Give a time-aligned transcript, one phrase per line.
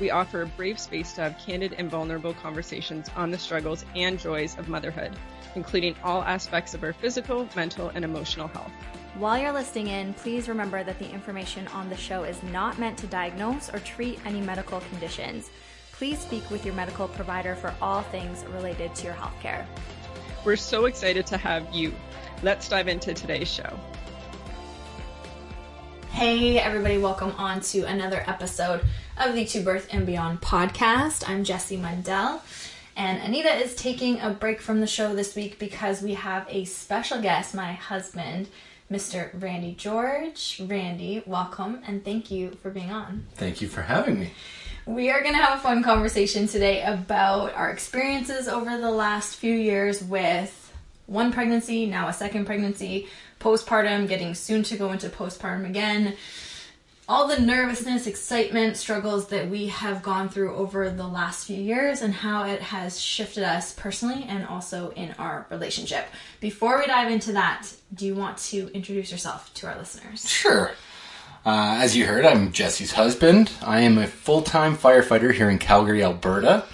[0.00, 4.18] We offer a brave space to have candid and vulnerable conversations on the struggles and
[4.18, 5.12] joys of motherhood,
[5.54, 8.72] including all aspects of our physical, mental, and emotional health.
[9.16, 12.98] While you're listening in, please remember that the information on the show is not meant
[12.98, 15.50] to diagnose or treat any medical conditions.
[15.92, 19.64] Please speak with your medical provider for all things related to your healthcare.
[20.44, 21.94] We're so excited to have you.
[22.42, 23.78] Let's dive into today's show.
[26.10, 28.84] Hey, everybody, welcome on to another episode
[29.16, 31.28] of the To Birth and Beyond podcast.
[31.28, 32.40] I'm Jessie Mundell,
[32.96, 36.64] and Anita is taking a break from the show this week because we have a
[36.64, 38.48] special guest, my husband,
[38.90, 39.30] Mr.
[39.40, 40.60] Randy George.
[40.66, 43.26] Randy, welcome, and thank you for being on.
[43.34, 44.32] Thank you for having me.
[44.84, 49.36] We are going to have a fun conversation today about our experiences over the last
[49.36, 50.72] few years with
[51.06, 53.08] one pregnancy, now a second pregnancy,
[53.40, 56.16] postpartum, getting soon to go into postpartum again,
[57.08, 62.00] all the nervousness, excitement, struggles that we have gone through over the last few years
[62.00, 66.06] and how it has shifted us personally and also in our relationship.
[66.40, 70.28] Before we dive into that, do you want to introduce yourself to our listeners?
[70.28, 70.72] Sure.
[71.44, 73.52] Uh, as you heard, I'm Jessie's husband.
[73.62, 76.64] I am a full time firefighter here in Calgary, Alberta.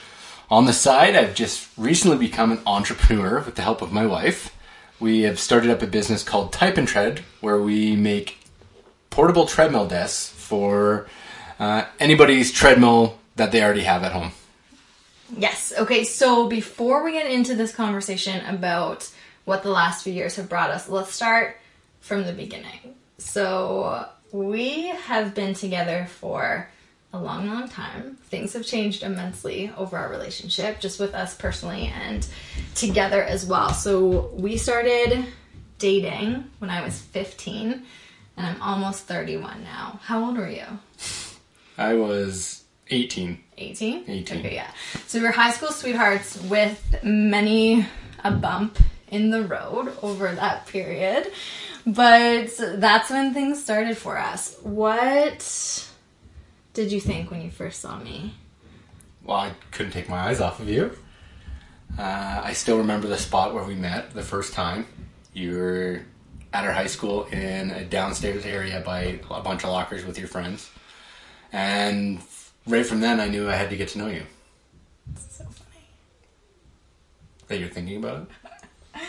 [0.49, 4.57] On the side, I've just recently become an entrepreneur with the help of my wife.
[5.01, 8.40] We have started up a business called Type and Tread, where we make
[9.11, 11.07] portable treadmill desks for
[11.59, 14.33] uh, anybody's treadmill that they already have at home.
[15.37, 15.73] Yes.
[15.77, 19.09] Okay, so before we get into this conversation about
[19.45, 21.57] what the last few years have brought us, let's start
[22.01, 22.95] from the beginning.
[23.19, 26.69] So, we have been together for
[27.13, 28.17] a long, long time.
[28.25, 32.27] Things have changed immensely over our relationship, just with us personally and
[32.75, 33.75] together as well.
[33.75, 35.27] So, we started
[35.79, 37.85] dating when I was 15,
[38.41, 40.01] and I'm almost 31 now.
[40.03, 40.65] How old were you?
[41.79, 43.39] I was 18.
[43.59, 44.05] 18?
[44.09, 44.39] 18.
[44.39, 44.71] Okay, yeah.
[45.07, 47.87] So we were high school sweethearts with many
[48.25, 48.79] a bump
[49.09, 51.31] in the road over that period.
[51.87, 54.57] But that's when things started for us.
[54.63, 55.87] What
[56.73, 58.35] did you think when you first saw me?
[59.23, 60.97] Well, I couldn't take my eyes off of you.
[61.99, 64.87] Uh, I still remember the spot where we met the first time.
[65.33, 66.03] You were
[66.53, 70.29] at our high school in a downstairs area by a bunch of lockers with your
[70.29, 70.71] friends.
[71.53, 72.21] And
[72.67, 74.23] right from then, I knew I had to get to know you.
[75.17, 75.87] So funny.
[77.49, 78.29] That you're thinking about
[78.95, 79.01] it?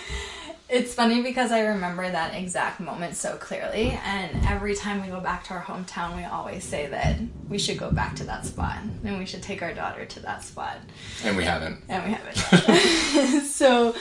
[0.71, 5.19] It's funny because I remember that exact moment so clearly, and every time we go
[5.19, 7.17] back to our hometown, we always say that
[7.49, 10.45] we should go back to that spot and we should take our daughter to that
[10.45, 10.77] spot.
[11.25, 11.83] And we haven't.
[11.89, 13.41] And we haven't.
[13.47, 13.93] so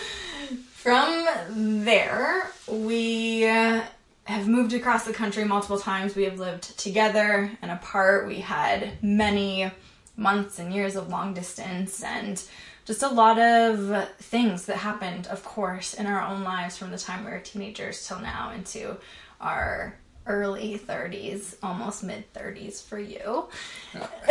[0.82, 3.82] from there, we uh,
[4.24, 6.16] have moved across the country multiple times.
[6.16, 8.26] We have lived together and apart.
[8.26, 9.70] We had many
[10.16, 12.42] months and years of long distance and
[12.86, 16.98] just a lot of things that happened, of course, in our own lives from the
[16.98, 18.96] time we were teenagers till now into
[19.38, 23.48] our early 30s, almost mid 30s for you.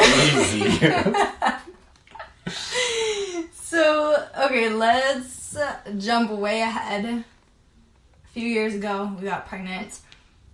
[0.01, 0.79] Easy.
[3.69, 5.55] So, okay, let's
[5.99, 7.05] jump way ahead.
[7.05, 9.99] A few years ago, we got pregnant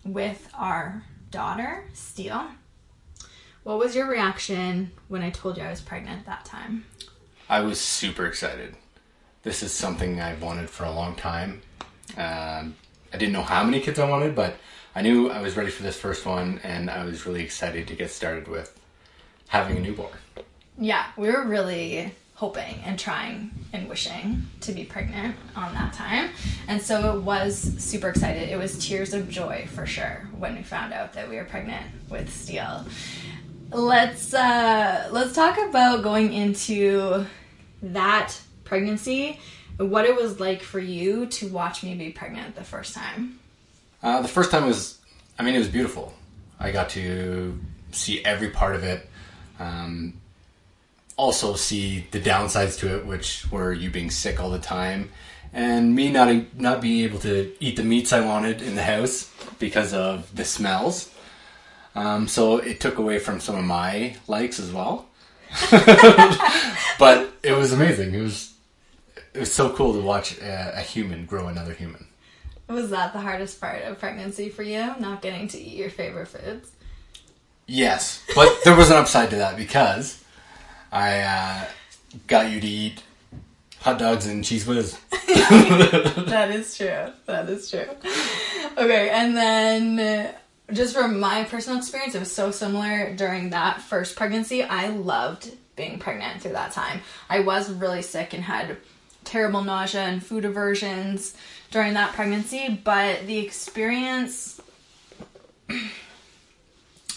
[0.03, 2.45] with our daughter, Steele.
[3.63, 6.83] What was your reaction when I told you I was pregnant at that time?
[7.47, 8.75] I was super excited.
[9.43, 11.61] This is something I've wanted for a long time.
[12.17, 12.75] Um,
[13.13, 14.57] I didn't know how many kids I wanted, but
[14.93, 17.95] I knew I was ready for this first one, and I was really excited to
[17.95, 18.77] get started with
[19.47, 20.11] having a newborn.
[20.77, 26.29] Yeah, we were really hoping and trying and wishing to be pregnant on that time.
[26.67, 28.49] And so it was super excited.
[28.49, 31.85] It was tears of joy for sure when we found out that we were pregnant
[32.09, 32.85] with Steele.
[33.71, 37.25] Let's uh let's talk about going into
[37.81, 39.39] that pregnancy,
[39.77, 43.39] what it was like for you to watch me be pregnant the first time.
[44.03, 44.99] Uh, the first time was,
[45.39, 46.13] I mean, it was beautiful.
[46.59, 47.59] I got to
[47.91, 49.09] see every part of it.
[49.59, 50.21] Um,
[51.17, 55.11] also see the downsides to it, which were you being sick all the time,
[55.53, 59.31] and me not not being able to eat the meats I wanted in the house
[59.59, 61.11] because of the smells.
[61.95, 65.07] Um, so it took away from some of my likes as well.
[66.99, 68.13] but it was amazing.
[68.13, 68.53] It was
[69.33, 72.07] it was so cool to watch a, a human grow another human.
[72.67, 74.95] Was that the hardest part of pregnancy for you?
[74.99, 76.71] Not getting to eat your favorite foods?
[77.67, 80.23] Yes, but there was an upside to that because
[80.91, 81.65] I uh,
[82.27, 83.03] got you to eat
[83.79, 84.97] hot dogs and Cheez Whiz.
[85.11, 87.11] that is true.
[87.25, 87.85] That is true.
[88.77, 90.33] Okay, and then
[90.73, 94.63] just from my personal experience, it was so similar during that first pregnancy.
[94.63, 97.01] I loved being pregnant through that time.
[97.29, 98.77] I was really sick and had
[99.23, 101.35] terrible nausea and food aversions
[101.71, 104.61] during that pregnancy, but the experience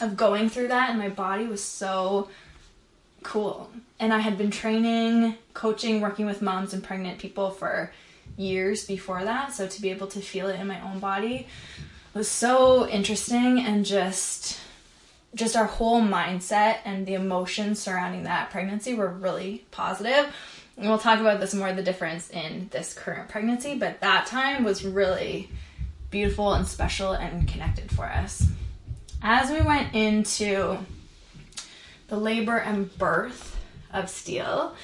[0.01, 2.29] of going through that and my body was so
[3.29, 3.71] cool.
[4.01, 7.93] And I had been training, coaching, working with moms and pregnant people for
[8.39, 9.53] years before that.
[9.53, 11.47] So to be able to feel it in my own body
[12.15, 14.59] was so interesting and just
[15.35, 20.35] just our whole mindset and the emotions surrounding that pregnancy were really positive.
[20.79, 24.65] And we'll talk about this more the difference in this current pregnancy, but that time
[24.65, 25.51] was really
[26.11, 28.47] beautiful and special and connected for us.
[29.23, 30.79] As we went into
[32.09, 33.57] the labor and birth
[33.93, 34.75] of Steele.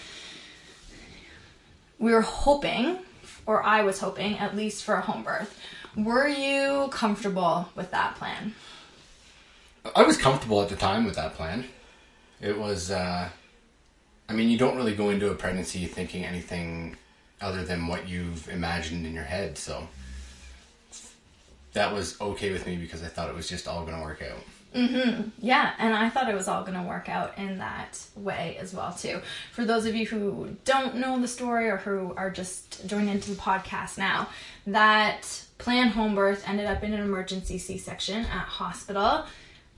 [1.99, 2.99] we were hoping,
[3.47, 5.59] or I was hoping, at least for a home birth.
[5.97, 8.55] Were you comfortable with that plan?
[9.95, 11.65] I was comfortable at the time with that plan.
[12.41, 13.29] It was, uh,
[14.29, 16.97] I mean, you don't really go into a pregnancy thinking anything
[17.41, 19.87] other than what you've imagined in your head, so
[21.75, 24.23] that was okay with me because I thought it was just all going to work
[24.23, 24.41] out.
[24.75, 25.29] Mm-hmm.
[25.39, 28.75] Yeah, and I thought it was all going to work out in that way as
[28.75, 29.21] well too.
[29.53, 33.31] For those of you who don't know the story or who are just joining into
[33.31, 34.29] the podcast now,
[34.67, 39.25] that planned home birth ended up in an emergency C-section at hospital.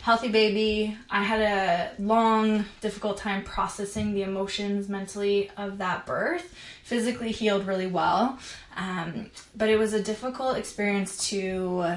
[0.01, 0.97] Healthy baby.
[1.11, 6.55] I had a long, difficult time processing the emotions mentally of that birth.
[6.85, 8.39] Physically healed really well,
[8.77, 11.97] um, but it was a difficult experience to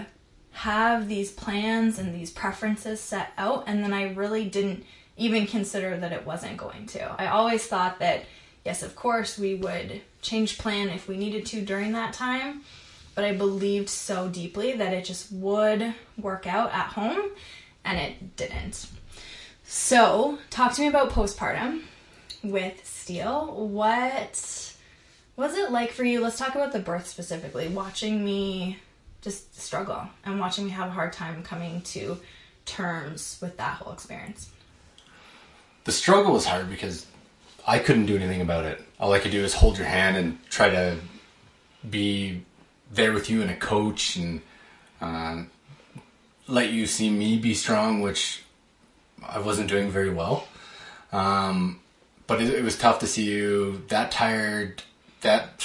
[0.60, 4.84] have these plans and these preferences set out and then I really didn't
[5.16, 7.22] even consider that it wasn't going to.
[7.22, 8.26] I always thought that
[8.66, 12.64] yes, of course we would change plan if we needed to during that time,
[13.16, 17.32] but I believed so deeply that it just would work out at home
[17.86, 18.88] and it didn't.
[19.64, 21.84] So, talk to me about postpartum
[22.44, 23.46] with Steele.
[23.46, 24.76] What
[25.38, 26.20] was it like for you?
[26.20, 27.70] Let's talk about the birth specifically.
[27.70, 28.80] Watching me
[29.22, 32.18] just struggle and watching me have a hard time coming to
[32.66, 34.50] terms with that whole experience.
[35.84, 37.06] The struggle was hard because
[37.68, 38.82] I couldn't do anything about it.
[39.00, 40.98] All I could do is hold your hand and try to
[41.90, 42.44] be
[42.92, 44.42] there with you and a coach and
[45.02, 45.44] uh,
[46.48, 48.44] let you see me be strong, which
[49.28, 50.48] I wasn't doing very well.
[51.12, 51.80] Um,
[52.28, 54.84] but it, it was tough to see you that tired,
[55.22, 55.64] that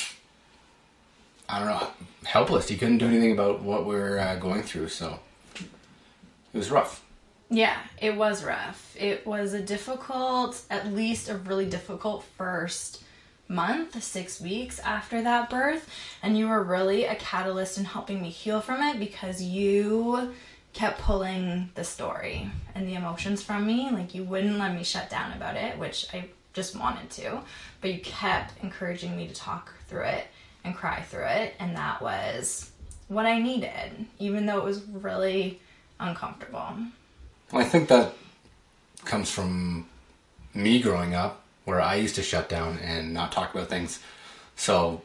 [1.55, 1.89] I don't know,
[2.25, 2.69] helpless.
[2.69, 5.21] He couldn't do anything about what we are uh, going through, so
[5.55, 7.05] it was rough.
[7.49, 8.97] Yeah, it was rough.
[8.99, 13.05] It was a difficult, at least a really difficult first
[13.47, 15.89] month, six weeks after that birth.
[16.25, 20.35] And you were really a catalyst in helping me heal from it because you
[20.73, 23.91] kept pulling the story and the emotions from me.
[23.93, 27.43] Like you wouldn't let me shut down about it, which I just wanted to,
[27.81, 30.27] but you kept encouraging me to talk through it
[30.65, 31.55] and cry through it.
[31.59, 32.71] And that was
[33.09, 35.61] what I needed, even though it was really
[36.01, 36.69] uncomfortable.
[37.53, 38.15] Well, I think that
[39.05, 39.87] comes from
[40.55, 44.01] me growing up where I used to shut down and not talk about things.
[44.57, 45.03] So,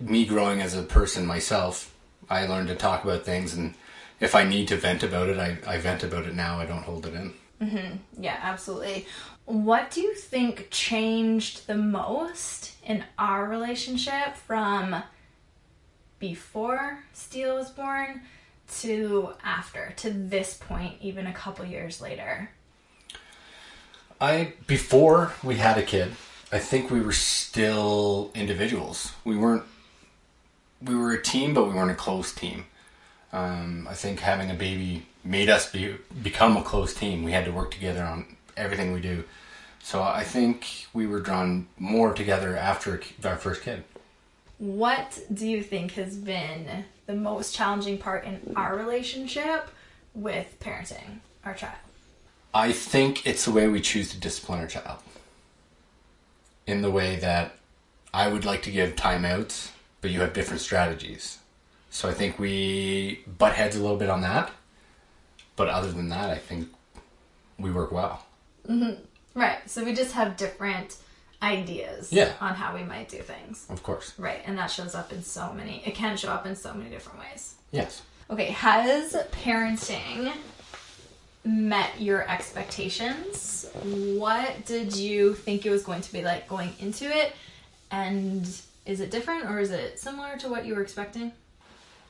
[0.00, 1.94] me growing as a person myself,
[2.28, 3.54] I learned to talk about things.
[3.54, 3.74] And
[4.20, 6.58] if I need to vent about it, I, I vent about it now.
[6.58, 7.34] I don't hold it in.
[7.62, 8.22] Mm-hmm.
[8.22, 9.06] Yeah, absolutely.
[9.44, 15.02] What do you think changed the most in our relationship from
[16.18, 18.22] before Steele was born
[18.80, 22.50] to after, to this point, even a couple years later?
[24.20, 26.12] I before we had a kid,
[26.50, 29.12] I think we were still individuals.
[29.24, 29.64] We weren't.
[30.80, 32.66] We were a team, but we weren't a close team.
[33.32, 37.22] Um, I think having a baby made us be, become a close team.
[37.22, 39.24] We had to work together on everything we do.
[39.82, 43.84] So I think we were drawn more together after our first kid.
[44.58, 49.68] What do you think has been the most challenging part in our relationship
[50.14, 51.78] with parenting our child?
[52.54, 54.98] I think it's the way we choose to discipline our child.
[56.66, 57.56] In the way that
[58.14, 59.70] I would like to give timeouts,
[60.00, 61.38] but you have different strategies.
[61.92, 64.50] So I think we butt heads a little bit on that.
[65.56, 66.68] But other than that, I think
[67.58, 68.24] we work well.
[68.66, 69.02] Mm-hmm.
[69.38, 69.58] Right.
[69.70, 70.96] So we just have different
[71.42, 72.32] ideas Yeah.
[72.40, 73.66] on how we might do things.
[73.68, 74.14] Of course.
[74.18, 74.40] Right.
[74.46, 77.18] And that shows up in so many, it can show up in so many different
[77.20, 77.56] ways.
[77.72, 78.00] Yes.
[78.30, 78.46] Okay.
[78.46, 80.32] Has parenting
[81.44, 83.68] met your expectations?
[83.84, 87.34] What did you think it was going to be like going into it?
[87.90, 88.48] And
[88.86, 91.32] is it different or is it similar to what you were expecting?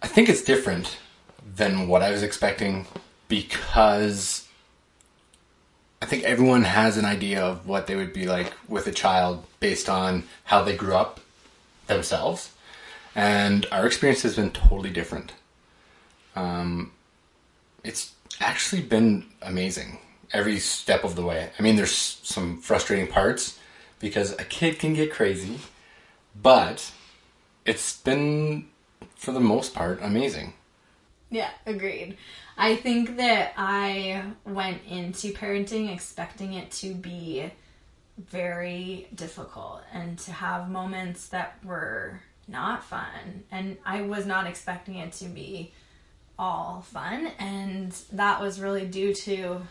[0.02, 0.98] I think it's different
[1.54, 2.86] than what I was expecting
[3.28, 4.48] because
[6.02, 9.44] I think everyone has an idea of what they would be like with a child
[9.60, 11.20] based on how they grew up
[11.86, 12.50] themselves.
[13.14, 15.32] And our experience has been totally different.
[16.34, 16.92] Um,
[17.84, 19.98] it's actually been amazing
[20.32, 21.50] every step of the way.
[21.58, 23.58] I mean, there's some frustrating parts
[24.00, 25.60] because a kid can get crazy,
[26.40, 26.90] but
[27.64, 28.66] it's been,
[29.22, 30.52] for the most part, amazing.
[31.30, 32.16] Yeah, agreed.
[32.58, 37.48] I think that I went into parenting expecting it to be
[38.18, 43.44] very difficult and to have moments that were not fun.
[43.52, 45.72] And I was not expecting it to be
[46.36, 47.28] all fun.
[47.38, 49.62] And that was really due to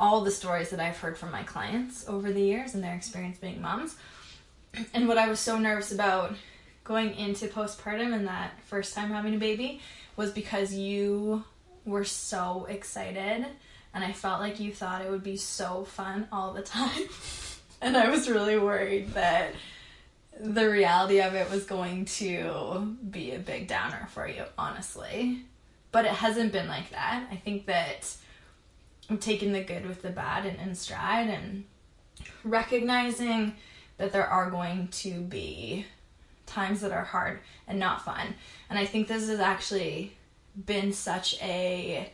[0.00, 3.36] all the stories that I've heard from my clients over the years and their experience
[3.36, 3.96] being moms.
[4.94, 6.34] And what I was so nervous about
[6.86, 9.80] going into postpartum and that first time having a baby
[10.16, 11.44] was because you
[11.84, 13.46] were so excited
[13.94, 17.08] and I felt like you thought it would be so fun all the time.
[17.80, 19.54] and I was really worried that
[20.38, 25.44] the reality of it was going to be a big downer for you, honestly.
[25.92, 27.26] But it hasn't been like that.
[27.30, 28.14] I think that
[29.08, 31.64] I'm taking the good with the bad and in stride and
[32.44, 33.54] recognizing
[33.96, 35.86] that there are going to be
[36.46, 38.34] times that are hard and not fun.
[38.70, 40.16] And I think this has actually
[40.64, 42.10] been such a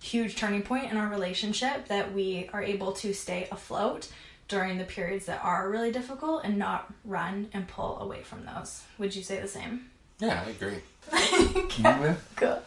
[0.00, 4.08] huge turning point in our relationship that we are able to stay afloat
[4.48, 8.82] during the periods that are really difficult and not run and pull away from those.
[8.98, 9.90] Would you say the same?
[10.18, 10.80] Yeah, I agree.
[12.36, 12.62] Cool.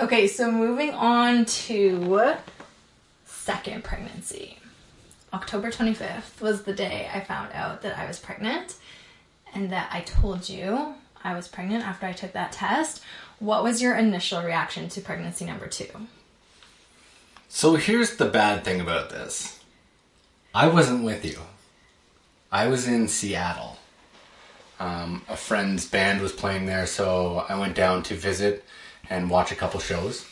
[0.00, 2.34] Okay, so moving on to
[3.26, 4.57] second pregnancy.
[5.32, 8.76] October 25th was the day I found out that I was pregnant
[9.54, 13.02] and that I told you I was pregnant after I took that test.
[13.38, 16.08] What was your initial reaction to pregnancy number two?
[17.48, 19.60] So here's the bad thing about this.
[20.54, 21.38] I wasn't with you.
[22.50, 23.78] I was in Seattle.
[24.80, 28.64] Um, a friend's band was playing there, so I went down to visit
[29.10, 30.26] and watch a couple shows.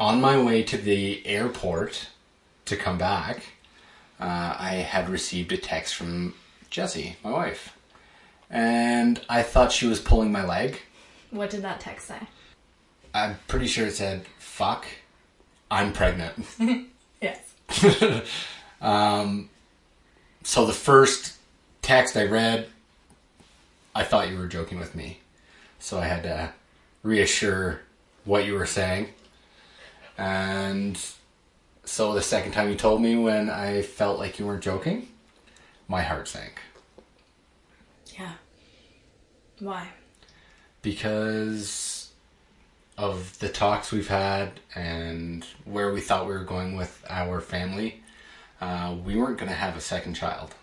[0.00, 2.08] On my way to the airport
[2.64, 3.42] to come back,
[4.20, 6.34] uh, I had received a text from
[6.70, 7.76] Jessie, my wife.
[8.50, 10.80] And I thought she was pulling my leg.
[11.30, 12.20] What did that text say?
[13.12, 14.86] I'm pretty sure it said, fuck,
[15.70, 16.34] I'm pregnant.
[17.22, 17.40] Yes.
[20.46, 21.34] So the first
[21.82, 22.68] text I read,
[23.96, 25.18] I thought you were joking with me.
[25.80, 26.52] So I had to
[27.02, 27.80] reassure
[28.24, 29.08] what you were saying.
[30.16, 30.98] And
[31.86, 35.08] so the second time you told me when I felt like you weren't joking,
[35.88, 36.60] my heart sank.
[38.18, 38.32] Yeah.
[39.60, 39.88] Why?
[40.82, 42.10] Because
[42.98, 48.02] of the talks we've had and where we thought we were going with our family,
[48.60, 50.54] uh, we weren't going to have a second child.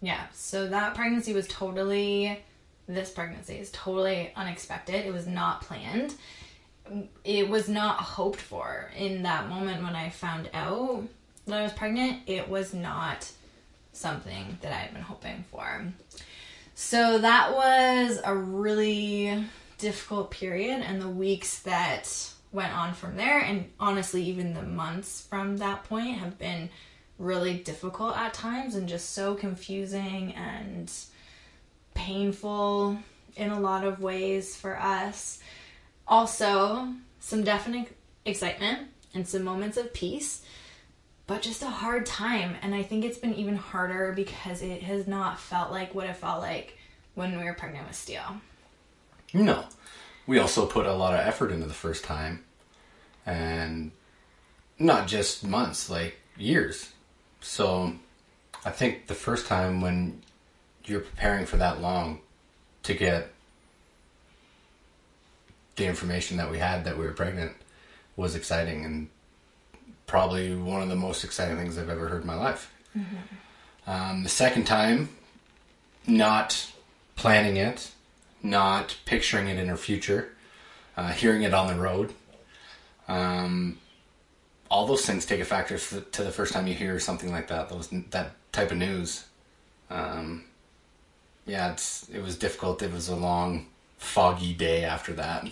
[0.00, 2.38] Yeah, so that pregnancy was totally,
[2.86, 5.06] this pregnancy is totally unexpected.
[5.06, 6.14] It was not planned.
[7.24, 8.90] It was not hoped for.
[8.96, 11.04] In that moment when I found out
[11.46, 13.30] that I was pregnant, it was not
[13.92, 15.84] something that I had been hoping for.
[16.74, 19.44] So that was a really
[19.78, 25.26] difficult period, and the weeks that went on from there, and honestly, even the months
[25.28, 26.70] from that point, have been
[27.18, 30.92] really difficult at times and just so confusing and
[31.94, 32.98] painful
[33.36, 35.40] in a lot of ways for us.
[36.06, 36.88] Also,
[37.20, 40.44] some definite excitement and some moments of peace,
[41.26, 42.56] but just a hard time.
[42.62, 46.16] And I think it's been even harder because it has not felt like what it
[46.16, 46.78] felt like
[47.14, 48.40] when we were pregnant with Steele.
[49.32, 49.64] No.
[50.26, 52.44] We also put a lot of effort into the first time.
[53.26, 53.92] And
[54.78, 56.90] not just months, like years.
[57.40, 57.94] So
[58.64, 60.22] I think the first time when
[60.84, 62.20] you're preparing for that long
[62.82, 63.33] to get
[65.76, 67.52] the information that we had that we were pregnant
[68.16, 69.08] was exciting and
[70.06, 72.70] probably one of the most exciting things I've ever heard in my life.
[73.86, 75.08] Um, the second time,
[76.06, 76.70] not
[77.16, 77.90] planning it,
[78.42, 80.32] not picturing it in our future,
[80.96, 82.12] uh, hearing it on the road.
[83.08, 83.78] Um,
[84.70, 87.48] all those things take a factor f- to the first time you hear something like
[87.48, 87.68] that.
[87.68, 89.24] Those that type of news.
[89.90, 90.44] Um,
[91.46, 92.82] yeah, it's it was difficult.
[92.82, 93.66] It was a long,
[93.98, 95.48] foggy day after that.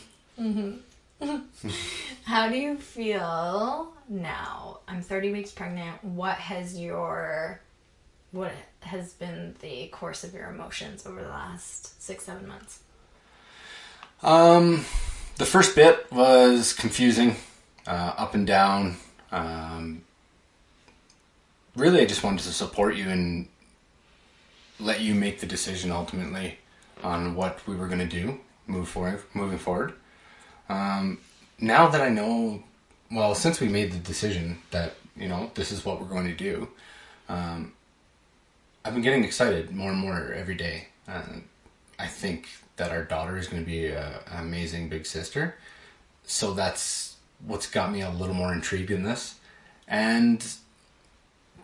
[2.24, 4.80] How do you feel now?
[4.88, 6.02] I'm 30 weeks pregnant.
[6.02, 7.60] What has your
[8.32, 12.80] what has been the course of your emotions over the last six, seven months?
[14.22, 14.84] Um,
[15.36, 17.36] the first bit was confusing,
[17.86, 18.96] uh, up and down.
[19.30, 20.02] Um,
[21.76, 23.48] really, I just wanted to support you and
[24.80, 26.58] let you make the decision ultimately
[27.04, 29.92] on what we were going to do, move forward, moving forward.
[30.72, 31.18] Um,
[31.60, 32.62] now that I know,
[33.10, 36.34] well, since we made the decision that you know this is what we're going to
[36.34, 36.68] do,
[37.28, 37.72] um,
[38.84, 40.88] I've been getting excited more and more every day.
[41.06, 41.22] Uh,
[41.98, 45.56] I think that our daughter is going to be a, an amazing big sister.
[46.24, 49.34] So that's what's got me a little more intrigued in this.
[49.86, 50.42] And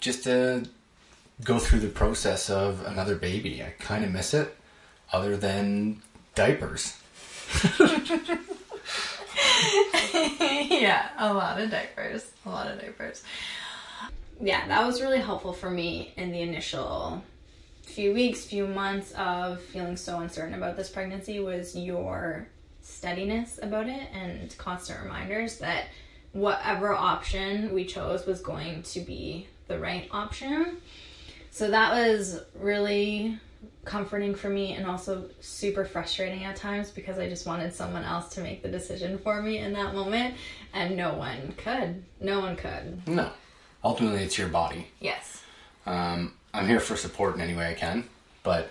[0.00, 0.67] just to
[1.43, 4.55] go through the process of another baby, I kind of miss it,
[5.12, 6.03] other than
[6.35, 6.95] diapers.
[10.71, 12.31] yeah, a lot of diapers.
[12.47, 13.23] A lot of diapers.
[14.41, 17.23] yeah, that was really helpful for me in the initial
[17.83, 22.47] few weeks, few months of feeling so uncertain about this pregnancy was your
[22.81, 25.87] steadiness about it and constant reminders that
[26.33, 30.77] whatever option we chose was going to be the right option.
[31.50, 33.38] So that was really
[33.85, 38.29] comforting for me and also super frustrating at times because I just wanted someone else
[38.35, 40.35] to make the decision for me in that moment
[40.75, 42.05] and no one could.
[42.21, 43.07] No one could.
[43.09, 43.31] No.
[43.83, 44.88] Ultimately, it's your body.
[45.00, 45.43] Yes.
[45.87, 48.05] Um, I'm here for support in any way I can,
[48.43, 48.71] but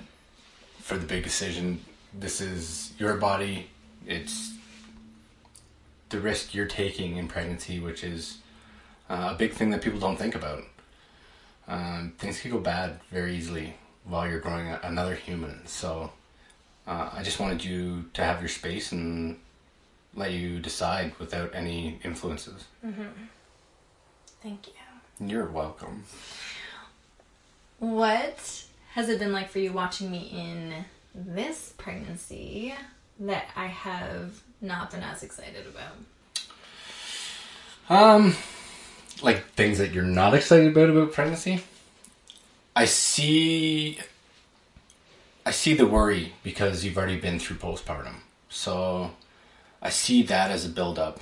[0.79, 1.81] for the big decision,
[2.13, 3.69] this is your body.
[4.05, 4.53] It's
[6.09, 8.37] the risk you're taking in pregnancy, which is
[9.09, 10.63] uh, a big thing that people don't think about.
[11.67, 13.73] Um, things can go bad very easily
[14.07, 15.65] while you're growing another human.
[15.67, 16.11] So
[16.87, 19.39] uh, I just wanted you to have your space and
[20.15, 22.65] let you decide without any influences.
[24.41, 24.73] Thank you.
[25.27, 26.05] You're welcome.
[27.79, 32.73] What has it been like for you watching me in this pregnancy
[33.19, 35.93] that I have not been as excited about?
[37.89, 38.35] Um,
[39.21, 41.63] like things that you're not excited about about pregnancy.
[42.77, 43.97] I see.
[45.47, 48.17] I see the worry because you've already been through postpartum,
[48.49, 49.13] so
[49.81, 51.21] I see that as a buildup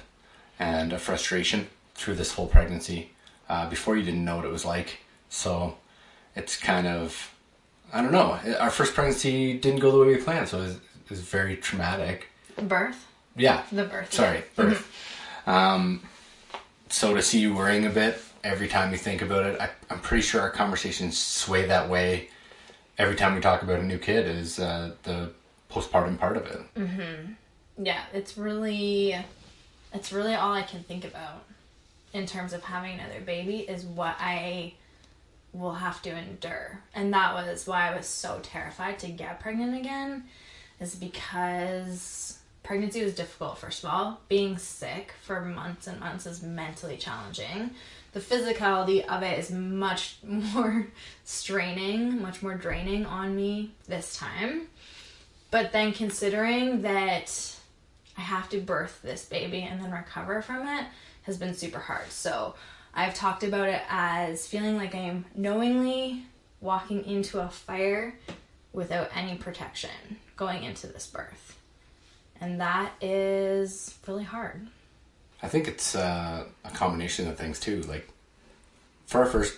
[0.60, 3.12] and a frustration through this whole pregnancy.
[3.48, 4.98] Uh, before you didn't know what it was like,
[5.30, 5.78] so
[6.36, 7.34] it's kind of
[7.94, 8.38] I don't know.
[8.60, 11.56] Our first pregnancy didn't go the way we planned, so it was, it was very
[11.56, 12.28] traumatic.
[12.62, 13.08] Birth?
[13.38, 14.12] Yeah, The birth.
[14.12, 14.92] Sorry, birth.
[15.48, 16.02] Um,
[16.90, 20.00] so to see you worrying a bit every time you think about it, I, I'm
[20.00, 22.30] pretty sure our conversations sway that way
[22.98, 25.32] every time we talk about a new kid is uh, the
[25.70, 26.60] postpartum part of it.
[26.76, 27.34] Mm-hmm.
[27.84, 29.18] Yeah, it's really
[29.94, 31.44] it's really all I can think about
[32.14, 34.74] in terms of having another baby is what I
[35.52, 36.80] will have to endure.
[36.94, 40.26] And that was why I was so terrified to get pregnant again
[40.80, 44.22] is because pregnancy was difficult first of all.
[44.30, 47.72] Being sick for months and months is mentally challenging.
[48.16, 50.88] The physicality of it is much more
[51.26, 54.70] straining, much more draining on me this time.
[55.52, 57.58] But then considering that
[58.18, 60.86] I have to birth this baby and then recover from it
[61.24, 62.10] has been super hard.
[62.10, 62.56] So
[62.94, 66.24] I've talked about it as feeling like I'm knowingly
[66.62, 68.18] walking into a fire
[68.72, 69.90] without any protection
[70.38, 71.60] going into this birth.
[72.40, 74.70] And that is really hard.
[75.42, 77.82] I think it's uh, a combination of things too.
[77.84, 78.08] Like
[79.06, 79.58] for our first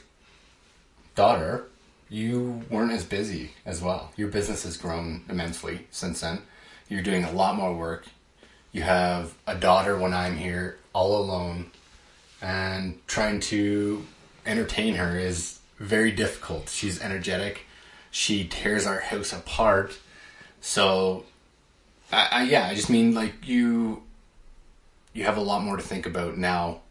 [1.16, 1.68] daughter,
[2.10, 4.12] you weren't as busy as well.
[4.16, 6.42] Your business has grown immensely since then.
[6.90, 8.06] You're doing a lot more work.
[8.72, 11.72] You have a daughter when I'm here all alone,
[12.42, 14.06] and trying to
[14.46, 16.70] entertain her is very difficult.
[16.70, 17.62] She's energetic.
[18.12, 19.98] She tears our house apart.
[20.62, 21.26] So,
[22.12, 24.04] I, I yeah, I just mean like you
[25.18, 26.82] you have a lot more to think about now,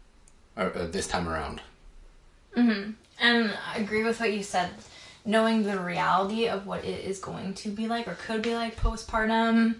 [0.57, 1.61] or, uh, this time around.
[2.55, 4.69] Mhm, And I agree with what you said.
[5.25, 8.75] Knowing the reality of what it is going to be like or could be like
[8.75, 9.75] postpartum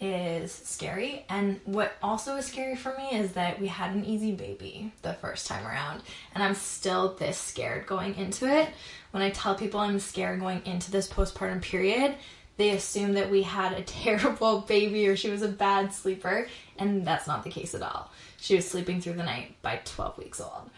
[0.00, 1.24] is scary.
[1.28, 5.14] And what also is scary for me is that we had an easy baby the
[5.14, 6.02] first time around.
[6.34, 8.68] And I'm still this scared going into it.
[9.12, 12.16] When I tell people I'm scared going into this postpartum period,
[12.58, 16.48] they assume that we had a terrible baby or she was a bad sleeper,
[16.82, 18.10] and that's not the case at all.
[18.40, 20.70] She was sleeping through the night by 12 weeks old.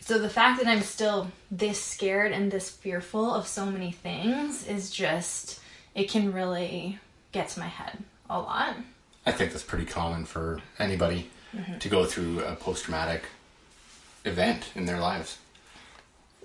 [0.00, 4.66] So the fact that I'm still this scared and this fearful of so many things
[4.66, 5.60] is just,
[5.94, 6.98] it can really
[7.32, 7.98] get to my head
[8.30, 8.76] a lot.
[9.24, 11.30] I think that's pretty common for anybody
[11.80, 13.24] to go through a post traumatic
[14.24, 15.38] event in their lives.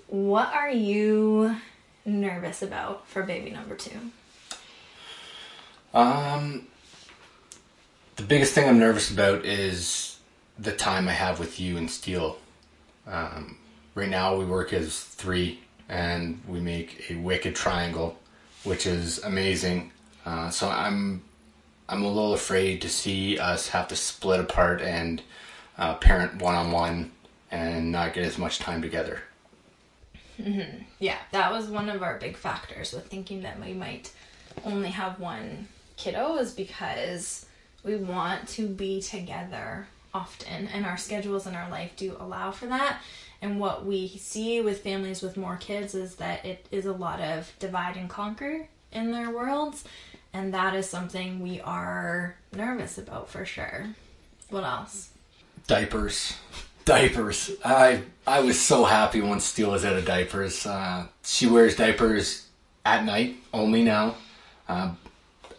[0.07, 1.57] What are you
[2.05, 4.11] nervous about for baby number two?
[5.93, 6.67] Um,
[8.15, 10.17] the biggest thing I'm nervous about is
[10.59, 12.37] the time I have with you and Steele.
[13.07, 13.57] Um,
[13.95, 18.17] right now, we work as three, and we make a wicked triangle,
[18.63, 19.91] which is amazing.
[20.25, 21.23] Uh, so I'm
[21.89, 25.21] I'm a little afraid to see us have to split apart and
[25.77, 27.11] uh, parent one on one
[27.49, 29.23] and not get as much time together.
[30.99, 34.11] Yeah, that was one of our big factors with thinking that we might
[34.65, 37.45] only have one kiddo is because
[37.83, 42.67] we want to be together often and our schedules and our life do allow for
[42.67, 43.01] that.
[43.41, 47.19] And what we see with families with more kids is that it is a lot
[47.19, 49.83] of divide and conquer in their worlds.
[50.33, 53.87] And that is something we are nervous about for sure.
[54.49, 55.09] What else?
[55.67, 56.33] diapers
[56.85, 61.75] diapers i i was so happy when steele was out of diapers uh, she wears
[61.75, 62.47] diapers
[62.85, 64.15] at night only now
[64.67, 64.97] um,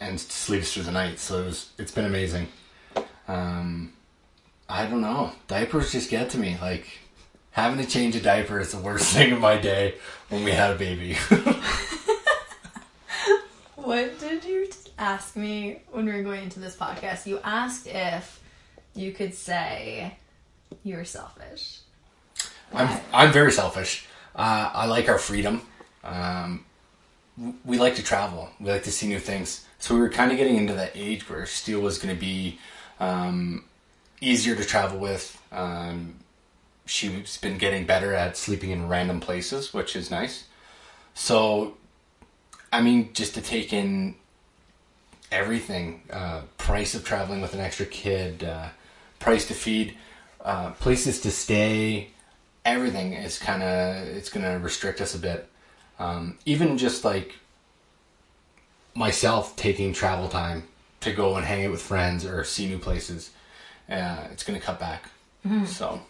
[0.03, 2.49] and sleeps through the night so it was it's been amazing
[3.29, 3.93] um,
[4.69, 6.87] i don't know diapers just get to me like
[7.53, 9.95] having to change a diaper is the worst thing of my day
[10.29, 11.17] when we had a baby
[13.83, 17.27] What did you ask me when we were going into this podcast?
[17.27, 18.41] You asked if
[18.95, 20.17] you could say
[20.85, 21.81] you're selfish.
[22.73, 24.07] I'm I'm very selfish.
[24.37, 25.63] Uh, I like our freedom.
[26.05, 26.65] Um,
[27.65, 28.51] we like to travel.
[28.61, 29.67] We like to see new things.
[29.83, 32.61] So we were kind of getting into that age where Steele was going to be
[33.01, 33.65] um,
[34.21, 35.43] easier to travel with.
[35.51, 36.15] Um,
[36.87, 40.45] she's been getting better at sleeping in random places, which is nice.
[41.15, 41.79] So,
[42.73, 44.15] I mean, just to take in
[45.33, 48.69] everything uh, price of traveling with an extra kid, uh,
[49.19, 49.97] price to feed,
[50.45, 52.11] uh, places to stay,
[52.65, 55.49] everything is kind of it's going to restrict us a bit.
[55.99, 57.35] Um, even just like
[58.95, 60.65] myself taking travel time
[61.01, 63.31] to go and hang out with friends or see new places,
[63.91, 65.11] uh, it's going to cut back.
[65.67, 66.01] So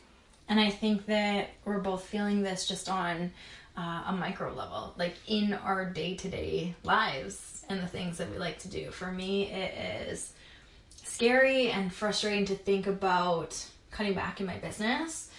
[0.48, 3.32] And I think that we're both feeling this just on
[3.76, 8.30] uh, a micro level, like in our day to day lives and the things that
[8.30, 8.90] we like to do.
[8.90, 10.34] For me, it is
[11.04, 15.30] scary and frustrating to think about cutting back in my business.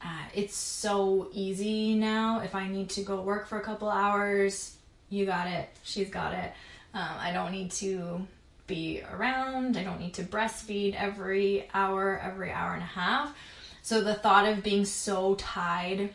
[0.00, 2.40] Uh, it's so easy now.
[2.40, 4.76] If I need to go work for a couple hours,
[5.10, 5.68] you got it.
[5.82, 6.52] She's got it.
[6.94, 8.26] Um, I don't need to
[8.66, 9.76] be around.
[9.76, 13.34] I don't need to breastfeed every hour, every hour and a half.
[13.82, 16.10] So the thought of being so tied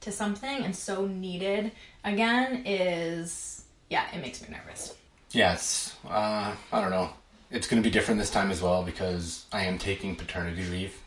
[0.00, 1.72] to something and so needed
[2.04, 4.94] again is, yeah, it makes me nervous.
[5.30, 7.10] yes, uh, I don't know.
[7.50, 10.98] It's going to be different this time as well because I am taking paternity leave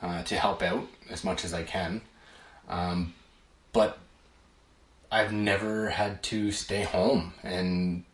[0.00, 2.00] uh, to help out as much as I can.
[2.68, 3.12] Um,
[3.72, 3.98] but
[5.10, 8.04] I've never had to stay home and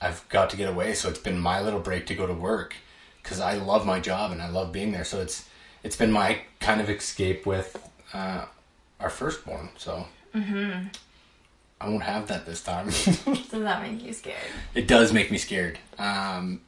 [0.00, 0.94] I've got to get away.
[0.94, 2.74] So it's been my little break to go to work
[3.22, 5.04] because I love my job and I love being there.
[5.04, 5.48] So it's
[5.82, 7.76] it's been my kind of escape with
[8.12, 8.44] uh,
[9.00, 9.70] our firstborn.
[9.76, 10.06] So
[11.80, 12.86] I won't have that this time.
[12.90, 14.36] Does that make you scared?
[14.74, 15.78] it does make me scared.
[15.98, 16.60] Um,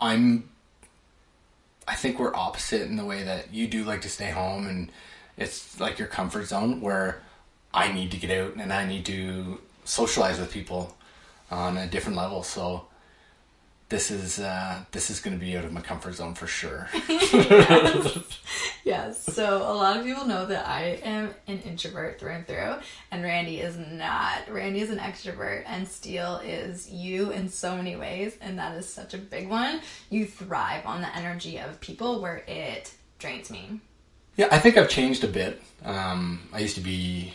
[0.00, 0.48] I'm.
[1.86, 4.92] I think we're opposite in the way that you do like to stay home and
[5.38, 7.22] it's like your comfort zone where
[7.72, 10.94] I need to get out and I need to socialize with people
[11.50, 12.42] on a different level.
[12.42, 12.86] So
[13.88, 16.88] this is uh, this is going to be out of my comfort zone for sure.
[18.88, 19.22] Yes.
[19.34, 22.76] So a lot of people know that I am an introvert through and through,
[23.10, 24.50] and Randy is not.
[24.50, 28.90] Randy is an extrovert, and Steele is you in so many ways, and that is
[28.90, 29.82] such a big one.
[30.08, 33.80] You thrive on the energy of people where it drains me.
[34.36, 35.60] Yeah, I think I've changed a bit.
[35.84, 37.34] Um, I used to be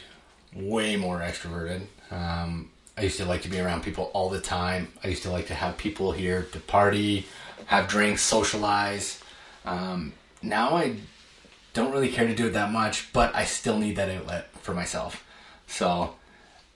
[0.56, 1.82] way more extroverted.
[2.10, 4.90] Um, I used to like to be around people all the time.
[5.04, 7.26] I used to like to have people here to party,
[7.66, 9.20] have drinks, socialize.
[9.66, 10.98] Um, now I
[11.74, 14.74] don't really care to do it that much, but I still need that outlet for
[14.74, 15.26] myself.
[15.68, 16.16] So,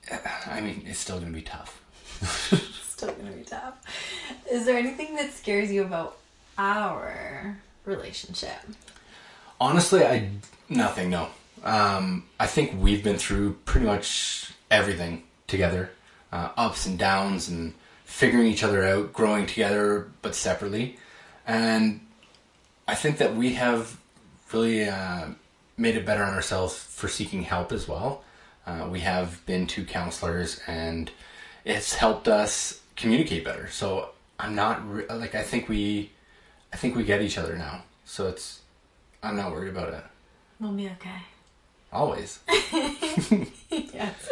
[0.47, 1.81] I mean, it's still going to be tough.
[2.97, 3.75] Still gonna be tough.
[4.51, 6.17] Is there anything that scares you about
[6.57, 8.57] our relationship?
[9.61, 10.31] Honestly, I
[10.67, 11.11] nothing.
[11.11, 11.27] No,
[11.63, 15.91] um, I think we've been through pretty much everything together,
[16.31, 17.73] uh, ups and downs, and
[18.05, 20.97] figuring each other out, growing together but separately.
[21.45, 22.01] And
[22.87, 23.97] I think that we have
[24.51, 25.27] really uh,
[25.77, 28.23] made it better on ourselves for seeking help as well.
[28.65, 31.11] Uh, we have been to counselors and
[31.63, 33.67] it's helped us communicate better.
[33.69, 34.09] So
[34.39, 36.11] I'm not re- like I think we
[36.73, 37.83] I think we get each other now.
[38.05, 38.61] So it's
[39.21, 40.03] I'm not worried about it.
[40.59, 41.21] We'll be okay.
[41.91, 42.39] Always.
[43.69, 44.29] yes.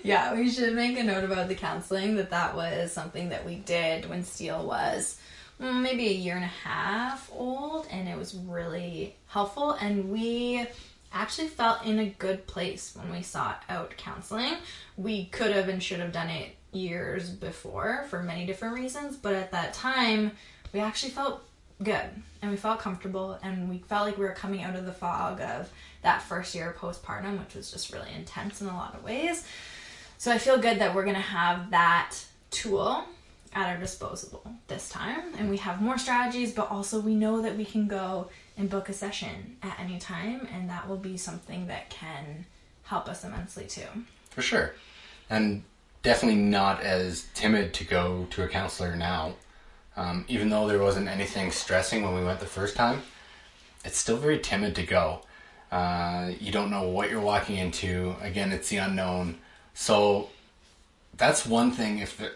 [0.04, 3.56] Yeah, we should make a note about the counseling that that was something that we
[3.56, 5.20] did when Steele was
[5.60, 9.72] mm, maybe a year and a half old, and it was really helpful.
[9.72, 10.66] And we
[11.12, 14.54] actually felt in a good place when we sought out counseling.
[14.96, 19.34] We could have and should have done it years before for many different reasons, but
[19.34, 20.32] at that time,
[20.72, 21.42] we actually felt
[21.82, 22.10] good
[22.42, 25.40] and we felt comfortable and we felt like we were coming out of the fog
[25.40, 25.70] of
[26.02, 29.44] that first year postpartum, which was just really intense in a lot of ways.
[30.20, 32.14] So I feel good that we're to have that
[32.50, 33.06] tool
[33.54, 37.56] at our disposal this time and we have more strategies, but also we know that
[37.56, 38.28] we can go
[38.58, 42.44] and book a session at any time and that will be something that can
[42.82, 43.86] help us immensely too.
[44.28, 44.74] For sure.
[45.30, 45.62] And
[46.02, 49.36] definitely not as timid to go to a counselor now.
[49.96, 53.00] Um, even though there wasn't anything stressing when we went the first time,
[53.86, 55.22] it's still very timid to go.
[55.72, 58.14] Uh, you don't know what you're walking into.
[58.20, 59.38] Again, it's the unknown.
[59.74, 60.28] So
[61.16, 61.98] that's one thing.
[61.98, 62.32] If there,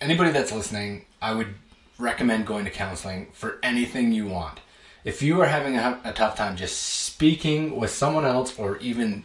[0.00, 1.54] anybody that's listening, I would
[1.98, 4.60] recommend going to counseling for anything you want.
[5.04, 9.24] If you are having a, a tough time just speaking with someone else or even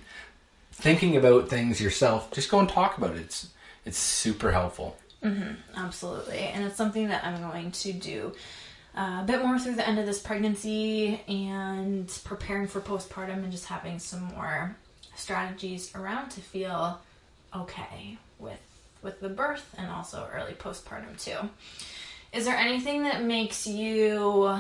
[0.71, 3.21] thinking about things yourself, just go and talk about it.
[3.21, 3.49] It's,
[3.85, 4.97] it's super helpful.
[5.23, 6.39] Mm-hmm, absolutely.
[6.39, 8.33] And it's something that I'm going to do
[8.95, 13.51] uh, a bit more through the end of this pregnancy and preparing for postpartum and
[13.51, 14.75] just having some more
[15.15, 16.99] strategies around to feel
[17.55, 18.59] okay with
[19.01, 21.49] with the birth and also early postpartum too.
[22.33, 24.59] Is there anything that makes you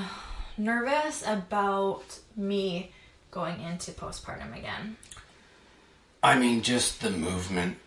[0.57, 2.91] nervous about me
[3.31, 4.95] going into postpartum again?
[6.23, 7.77] I mean, just the movement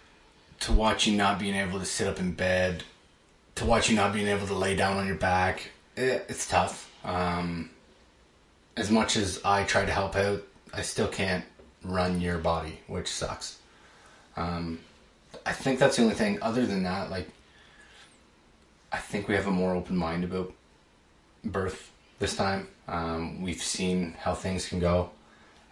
[0.61, 2.85] to watch you not being able to sit up in bed,
[3.57, 6.91] to watch you not being able to lay down on your back, it, it's tough.
[7.05, 7.71] Um,
[8.77, 11.45] as much as I try to help out, I still can't
[11.83, 13.59] run your body, which sucks.
[14.37, 14.81] Um,
[15.47, 16.39] I think that's the only thing.
[16.43, 17.29] Other than that, like,
[18.93, 20.53] I think we have a more open mind about
[21.45, 22.69] birth this time.
[22.89, 25.11] Um, we've seen how things can go.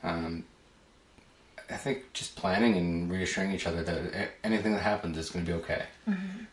[0.03, 0.45] Um,
[1.71, 5.53] I think just planning and reassuring each other that anything that happens is going to
[5.53, 5.85] be okay.
[6.09, 6.45] Mm-hmm.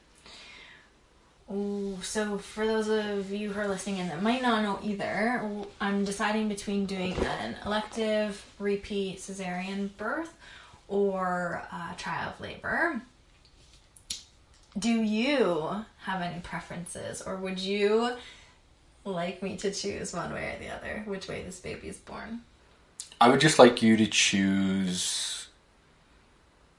[2.01, 5.41] So for those of you who are listening and that might not know either,
[5.79, 10.33] I'm deciding between doing an elective repeat cesarean birth
[10.87, 13.01] or uh, trial of labor.
[14.77, 18.11] Do you have any preferences, or would you
[19.05, 22.41] like me to choose one way or the other, which way this baby is born?
[23.21, 25.47] I would just like you to choose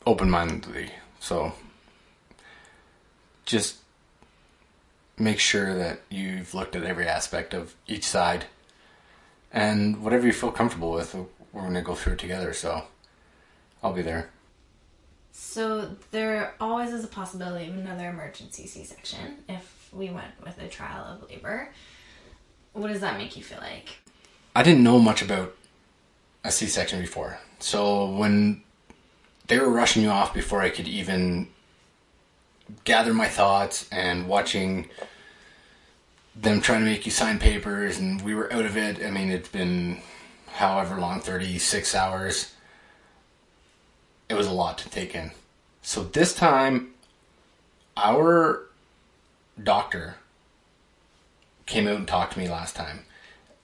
[0.05, 0.91] open mindedly.
[1.21, 1.53] So
[3.47, 3.77] just
[5.19, 8.45] make sure that you've looked at every aspect of each side
[9.53, 11.15] and whatever you feel comfortable with,
[11.53, 12.53] we're going to go through it together.
[12.53, 12.83] So
[13.87, 14.29] I'll be there.
[15.31, 20.59] So there always is a possibility of another emergency C section if we went with
[20.59, 21.73] a trial of labor.
[22.73, 23.91] What does that make you feel like?
[24.57, 25.55] I didn't know much about
[26.43, 27.39] a C section before.
[27.61, 28.65] So when
[29.47, 31.47] they were rushing you off before I could even
[32.83, 34.89] gather my thoughts and watching
[36.35, 39.01] them trying to make you sign papers and we were out of it.
[39.01, 40.01] I mean, it's been
[40.49, 42.53] however long 36 hours.
[44.29, 45.31] It was a lot to take in.
[45.83, 46.95] So this time,
[47.97, 48.67] our
[49.63, 50.17] doctor
[51.67, 53.05] came out and talked to me last time.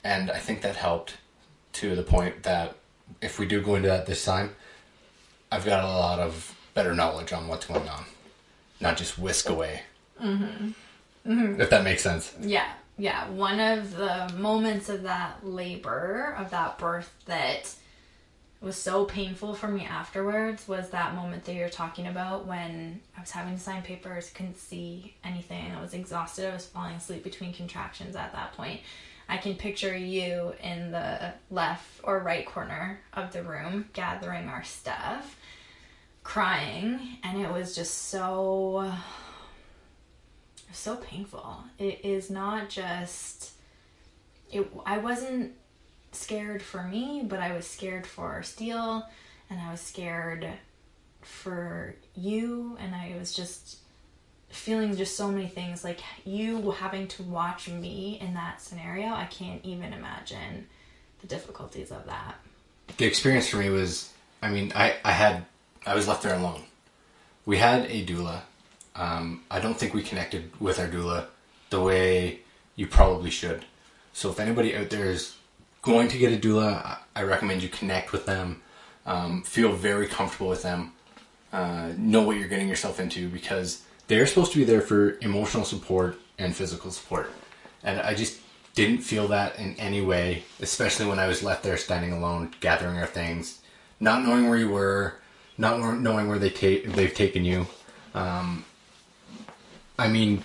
[0.04, 1.16] And I think that helped
[1.74, 2.76] to the point that
[3.20, 4.54] if we do go into that this time,
[5.50, 8.04] I've got a lot of better knowledge on what's going on,
[8.80, 9.82] not just whisk away.
[10.20, 10.70] Mm-hmm.
[11.30, 11.60] Mm-hmm.
[11.60, 12.34] If that makes sense.
[12.40, 13.28] Yeah, yeah.
[13.30, 17.74] One of the moments of that labor, of that birth, that
[18.62, 23.20] was so painful for me afterwards was that moment that you're talking about when I
[23.20, 27.24] was having to sign papers, couldn't see anything, I was exhausted, I was falling asleep
[27.24, 28.80] between contractions at that point.
[29.28, 34.62] I can picture you in the left or right corner of the room gathering our
[34.62, 35.36] stuff,
[36.22, 38.92] crying, and it was just so
[40.72, 41.64] so painful.
[41.78, 43.52] It is not just
[44.50, 45.52] it I wasn't
[46.12, 49.06] scared for me, but I was scared for Steele
[49.50, 50.46] and I was scared
[51.20, 53.78] for you and I was just
[54.48, 55.84] feeling just so many things.
[55.84, 60.66] Like you having to watch me in that scenario, I can't even imagine
[61.20, 62.36] the difficulties of that.
[62.96, 65.46] The experience for me was, I mean, I, I had,
[65.86, 66.62] I was left there alone.
[67.46, 68.40] We had a doula.
[68.94, 71.26] Um, I don't think we connected with our doula
[71.70, 72.40] the way
[72.76, 73.64] you probably should.
[74.12, 75.34] So if anybody out there is
[75.82, 78.62] going to get a doula, I- recommend you connect with them.
[79.04, 80.92] Um, feel very comfortable with them.
[81.52, 85.64] Uh, know what you're getting yourself into because they're supposed to be there for emotional
[85.64, 87.30] support and physical support.
[87.82, 88.40] And I just
[88.74, 92.96] didn't feel that in any way, especially when I was left there standing alone, gathering
[92.96, 93.60] our things,
[94.00, 95.14] not knowing where you were,
[95.58, 97.66] not knowing where they ta- they've taken you.
[98.14, 98.64] Um,
[99.98, 100.42] I mean,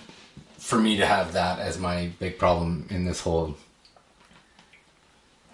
[0.58, 3.56] for me to have that as my big problem in this whole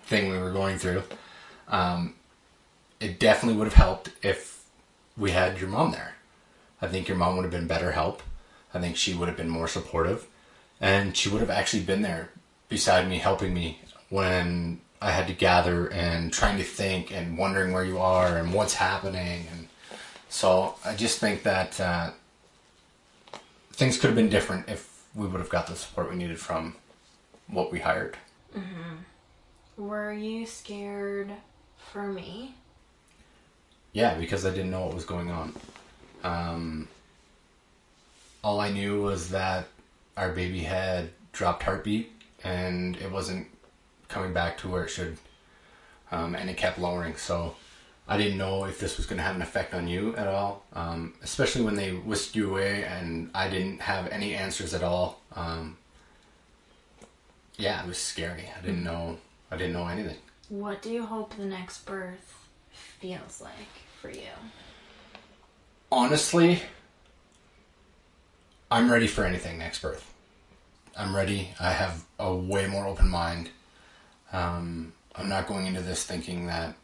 [0.06, 1.02] thing we were going through,
[1.68, 2.14] um,
[3.00, 4.64] it definitely would have helped if
[5.16, 6.14] we had your mom there.
[6.80, 8.22] I think your mom would have been better help.
[8.72, 10.26] I think she would have been more supportive.
[10.80, 12.30] And she would have actually been there
[12.68, 17.72] beside me, helping me when I had to gather and trying to think and wondering
[17.72, 19.46] where you are and what's happening.
[19.52, 19.68] And
[20.28, 22.10] so I just think that uh,
[23.72, 26.74] things could have been different if we would have got the support we needed from
[27.48, 28.16] what we hired.
[29.76, 31.32] Were you scared
[31.76, 32.54] for me?
[33.92, 35.54] Yeah, because I didn't know what was going on.
[36.22, 36.88] Um,
[38.42, 39.66] all I knew was that
[40.16, 42.12] our baby had dropped heartbeat
[42.44, 43.46] and it wasn't
[44.08, 45.16] coming back to where it should.
[46.12, 47.16] Um, and it kept lowering.
[47.16, 47.56] So
[48.06, 50.62] I didn't know if this was going to have an effect on you at all,
[50.74, 55.20] um, especially when they whisked you away and I didn't have any answers at all.
[55.34, 55.78] Um,
[57.56, 58.50] yeah, it was scary.
[58.56, 59.18] I didn't know.
[59.54, 60.16] I didn't know anything.
[60.48, 62.48] What do you hope the next birth
[63.00, 63.52] feels like
[64.00, 64.32] for you?
[65.94, 66.60] honestly,
[68.70, 70.12] I'm ready for anything next birth.
[70.98, 71.50] I'm ready.
[71.60, 73.50] I have a way more open mind.
[74.32, 76.74] Um, I'm not going into this thinking that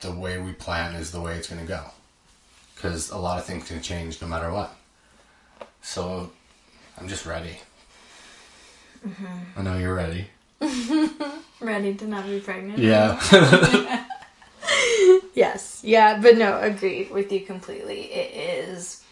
[0.00, 1.84] the way we plan is the way it's going to go.
[2.74, 4.74] Because a lot of things can change no matter what.
[5.82, 6.30] So
[6.98, 7.58] I'm just ready.
[9.56, 10.28] I know you're ready.
[11.60, 12.78] Ready to not be pregnant?
[12.78, 13.18] Yeah.
[15.34, 15.80] Yes.
[15.82, 18.12] Yeah, but no, agreed with you completely.
[18.12, 19.02] It is.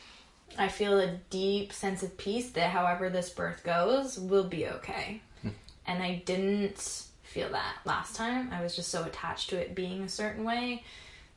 [0.58, 5.22] I feel a deep sense of peace that however this birth goes will be okay.
[5.42, 5.50] Hmm.
[5.87, 8.50] and I didn't feel that last time.
[8.52, 10.82] I was just so attached to it being a certain way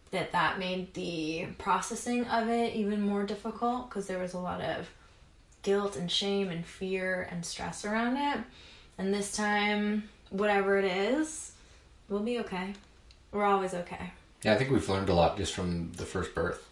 [0.10, 4.60] that that made the processing of it even more difficult because there was a lot
[4.62, 4.90] of
[5.62, 8.44] guilt and shame and fear and stress around it.
[8.98, 11.52] And this time, whatever it is,
[12.10, 12.74] we'll be okay.
[13.32, 14.12] We're always okay.
[14.44, 16.68] Yeah, I think we've learned a lot just from the first birth.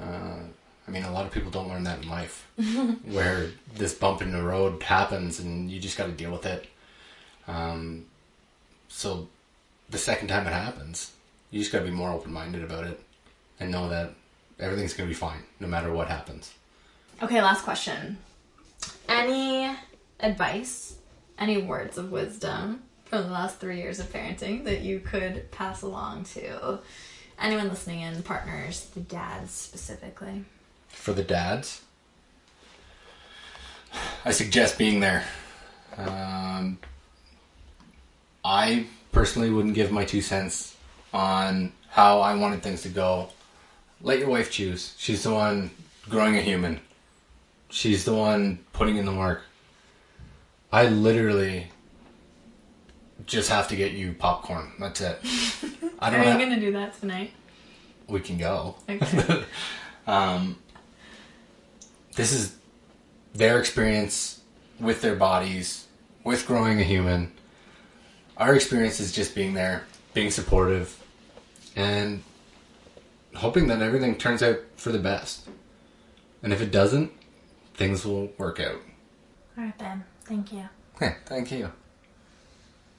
[0.00, 0.40] Uh,
[0.86, 2.46] I mean, a lot of people don't learn that in life,
[3.04, 6.66] where this bump in the road happens and you just got to deal with it.
[7.46, 8.06] Um,
[8.88, 9.28] so,
[9.90, 11.12] the second time it happens,
[11.50, 13.00] you just got to be more open minded about it
[13.58, 14.14] and know that
[14.58, 16.54] everything's going to be fine no matter what happens.
[17.22, 18.18] Okay, last question.
[19.08, 19.70] Any
[20.22, 20.96] advice,
[21.38, 25.82] any words of wisdom from the last three years of parenting that you could pass
[25.82, 26.78] along to
[27.40, 30.44] anyone listening in, partners, the dads specifically?
[30.88, 31.82] For the dads,
[34.24, 35.24] I suggest being there.
[35.96, 36.78] Um,
[38.44, 40.76] I personally wouldn't give my two cents
[41.12, 43.30] on how I wanted things to go.
[44.02, 44.94] Let your wife choose.
[44.98, 45.70] She's the one
[46.08, 46.80] growing a human.
[47.68, 49.42] She's the one putting in the work.
[50.72, 51.68] I literally
[53.26, 54.72] just have to get you popcorn.
[54.78, 55.18] That's it.
[55.98, 56.24] I Are don't.
[56.26, 57.32] you ha- gonna do that tonight?
[58.08, 58.74] we can go.
[58.88, 59.44] Okay.
[60.06, 60.56] um,
[62.16, 62.56] this is
[63.34, 64.40] their experience
[64.80, 65.86] with their bodies,
[66.24, 67.32] with growing a human.
[68.36, 71.00] Our experience is just being there, being supportive,
[71.76, 72.22] and
[73.36, 75.46] hoping that everything turns out for the best.
[76.42, 77.12] And if it doesn't,
[77.74, 78.80] things will work out.
[79.56, 80.04] All right, Ben.
[80.30, 80.62] Thank you.
[80.96, 81.72] Hey, thank you.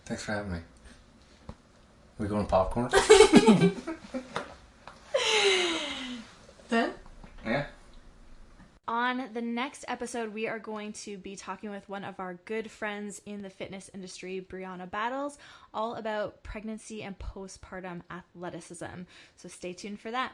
[0.03, 0.59] Thanks for having me.
[2.17, 2.91] We going popcorn?
[6.67, 6.91] then?
[7.45, 7.67] yeah.
[8.85, 12.69] On the next episode, we are going to be talking with one of our good
[12.69, 15.37] friends in the fitness industry, Brianna Battles,
[15.73, 19.03] all about pregnancy and postpartum athleticism.
[19.37, 20.33] So stay tuned for that.